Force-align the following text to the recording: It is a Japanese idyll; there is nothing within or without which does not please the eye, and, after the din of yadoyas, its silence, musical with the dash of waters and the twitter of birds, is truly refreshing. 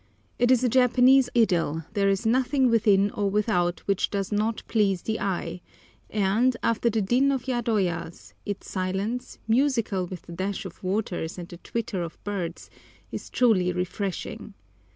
It 0.39 0.49
is 0.49 0.63
a 0.63 0.67
Japanese 0.67 1.29
idyll; 1.37 1.83
there 1.93 2.09
is 2.09 2.25
nothing 2.25 2.71
within 2.71 3.11
or 3.11 3.29
without 3.29 3.81
which 3.81 4.09
does 4.09 4.31
not 4.31 4.63
please 4.67 5.03
the 5.03 5.19
eye, 5.19 5.61
and, 6.09 6.57
after 6.63 6.89
the 6.89 7.03
din 7.03 7.31
of 7.31 7.43
yadoyas, 7.43 8.33
its 8.43 8.67
silence, 8.67 9.37
musical 9.47 10.07
with 10.07 10.23
the 10.23 10.31
dash 10.33 10.65
of 10.65 10.83
waters 10.83 11.37
and 11.37 11.47
the 11.49 11.57
twitter 11.57 12.01
of 12.01 12.17
birds, 12.23 12.71
is 13.11 13.29
truly 13.29 13.71
refreshing. 13.71 14.55